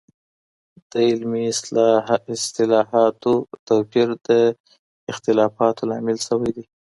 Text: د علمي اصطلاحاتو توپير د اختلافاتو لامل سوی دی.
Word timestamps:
د 0.91 0.93
علمي 1.09 1.43
اصطلاحاتو 2.37 3.33
توپير 3.67 4.09
د 4.27 4.29
اختلافاتو 5.11 5.81
لامل 5.89 6.17
سوی 6.27 6.49
دی. 6.55 6.65